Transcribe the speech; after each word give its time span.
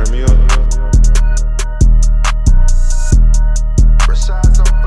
Turn 0.00 0.16
me 0.16 0.22
up. 0.22 0.30
Rashadsofly, 4.08 4.80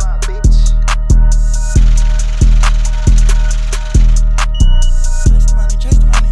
the 5.45 5.53
money, 5.55 5.77
chase 5.77 5.99
the 5.99 6.05
money. 6.07 6.31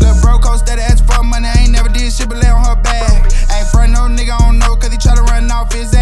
Lil' 0.00 0.20
bro 0.20 0.38
coach 0.38 0.58
steady 0.60 0.82
asking 0.82 1.06
for 1.06 1.22
money, 1.24 1.48
I 1.48 1.60
ain't 1.60 1.72
never 1.72 1.88
did 1.88 2.12
shit 2.12 2.28
but 2.28 2.36
lay 2.36 2.50
on 2.50 2.62
her 2.62 2.76
back. 2.82 3.08
Ain't 3.56 3.68
front 3.68 3.92
no 3.92 4.00
nigga, 4.00 4.36
I 4.36 4.38
don't 4.44 4.58
know, 4.58 4.76
cause 4.76 4.92
he 4.92 4.98
tryna 4.98 5.24
run 5.28 5.50
off 5.50 5.72
his 5.72 5.94
egg 5.94 5.99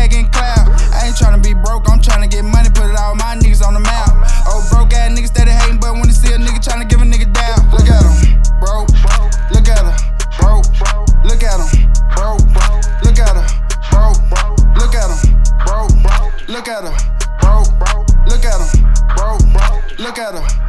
Look 16.58 16.66
at 16.66 16.82
her, 16.82 16.90
bro. 17.38 17.62
Look 18.26 18.44
at 18.44 18.58
him, 18.58 18.82
bro. 19.14 19.38
Look 20.00 20.18
at 20.18 20.34
her, 20.34 20.67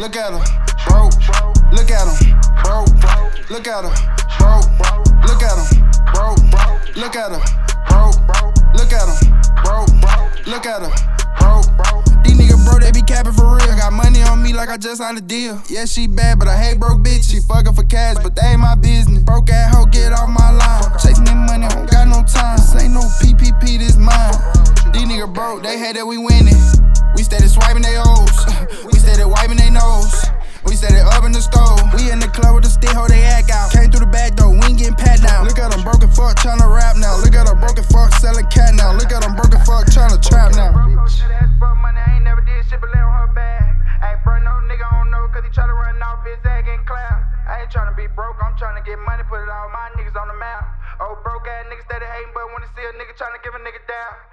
Look 0.00 0.16
at 0.16 0.32
her, 0.32 0.40
bro. 0.88 1.10
Look 1.76 1.90
at 1.90 2.08
him, 2.08 2.16
bro. 2.64 2.88
Look 3.52 3.68
at 3.68 3.84
her, 3.84 3.92
bro. 4.40 4.64
Look 5.28 5.42
at 5.44 5.60
him, 5.60 5.76
bro. 6.08 6.32
Look 6.96 7.16
at 7.16 7.28
her, 7.28 7.44
bro. 7.84 8.08
Look 8.72 8.92
at 8.96 9.08
him, 9.12 9.36
bro. 9.60 9.84
Look 10.46 10.64
at 10.64 10.80
her, 10.80 10.92
bro. 11.36 12.02
These 12.24 12.40
niggas 12.40 12.64
bro, 12.64 12.78
they 12.78 12.92
be 12.92 13.02
capping 13.02 13.34
for 13.34 13.44
real. 13.44 13.76
Got 13.76 13.92
money 13.92 14.22
on 14.22 14.42
me 14.42 14.54
like 14.54 14.70
I 14.70 14.78
just 14.78 15.02
signed 15.02 15.18
a 15.18 15.20
deal. 15.20 15.60
Yeah, 15.68 15.84
she 15.84 16.06
bad, 16.06 16.38
but 16.38 16.48
I 16.48 16.56
hate 16.56 16.80
broke 16.80 17.00
bitch. 17.00 17.30
She 17.30 17.40
fucking 17.40 17.74
for 17.74 17.84
cash, 17.84 18.16
but 18.22 18.34
they 18.34 18.56
ain't 18.56 18.60
my 18.60 18.76
business. 18.76 19.22
Broke 19.22 19.50
ass 19.50 19.76
hoe, 19.76 19.84
get 19.84 20.14
off 20.14 20.30
my 20.30 20.50
line. 20.50 20.98
Chasing 20.98 21.24
that 21.24 21.36
money, 21.36 21.68
don't 21.68 21.90
got 21.90 22.08
no 22.08 22.24
time. 22.24 22.56
This 22.56 22.74
ain't 22.82 22.94
no 22.94 23.02
PPP, 23.20 23.78
this 23.78 23.98
mine. 23.98 24.32
These 24.94 25.04
niggas 25.04 25.34
broke, 25.34 25.62
they 25.62 25.78
hate 25.78 25.96
that 25.96 26.06
we 26.06 26.16
winning. 26.16 26.56
We 27.14 27.22
steady 27.22 27.48
swiping 27.48 27.82
they 27.82 27.98
O's. 27.98 28.59
At 37.40 37.48
them 37.48 37.58
broken 37.58 37.84
fuck 37.88 38.12
selling 38.20 38.46
cat 38.52 38.76
now. 38.76 38.92
Look 38.92 39.08
at 39.08 39.24
them 39.24 39.34
broken 39.34 39.64
fuck 39.64 39.88
tryna 39.88 40.20
trap 40.20 40.52
now. 40.52 40.76
Tryna 47.70 47.94
be 47.94 48.10
broke, 48.18 48.34
I'm 48.42 48.50
tryna 48.58 48.82
get 48.82 48.98
money, 49.06 49.22
put 49.30 49.38
it 49.38 49.46
all 49.46 49.70
my 49.70 49.94
niggas 49.94 50.18
on 50.18 50.26
the 50.26 50.34
map. 50.42 50.74
Oh, 50.98 51.14
broke 51.22 51.46
ass 51.46 51.70
niggas 51.70 51.86
steady 51.86 52.02
hating, 52.02 52.34
but 52.34 52.42
when 52.50 52.66
they 52.66 52.70
see 52.74 52.82
a 52.82 52.90
nigga 52.98 53.14
tryna 53.14 53.38
give 53.46 53.54
a 53.54 53.62
nigga 53.62 53.78
down. 53.86 54.30